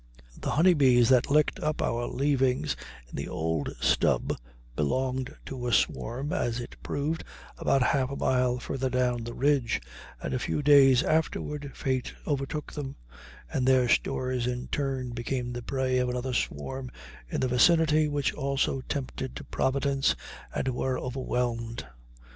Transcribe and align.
The 0.35 0.49
honey 0.49 0.73
bees 0.73 1.09
that 1.09 1.29
licked 1.29 1.59
up 1.59 1.79
our 1.79 2.07
leavings 2.07 2.75
on 3.09 3.13
the 3.13 3.27
old 3.27 3.69
stub 3.79 4.35
belonged 4.75 5.35
to 5.45 5.67
a 5.67 5.71
swarm, 5.71 6.33
as 6.33 6.59
it 6.59 6.75
proved, 6.81 7.23
about 7.59 7.83
half 7.83 8.09
a 8.09 8.15
mile 8.15 8.57
farther 8.57 8.89
down 8.89 9.23
the 9.23 9.35
ridge, 9.35 9.79
and 10.19 10.33
a 10.33 10.39
few 10.39 10.63
days 10.63 11.03
afterward 11.03 11.71
fate 11.75 12.15
overtook 12.25 12.73
them, 12.73 12.95
and 13.53 13.67
their 13.67 13.87
stores 13.87 14.47
in 14.47 14.69
turn 14.69 15.11
became 15.11 15.53
the 15.53 15.61
prey 15.61 15.99
of 15.99 16.09
another 16.09 16.33
swarm 16.33 16.89
in 17.29 17.39
the 17.39 17.47
vicinity, 17.47 18.07
which 18.07 18.33
also 18.33 18.81
tempted 18.89 19.39
Providence 19.51 20.15
and 20.51 20.69
were 20.69 20.97
overwhelmed. 20.97 21.85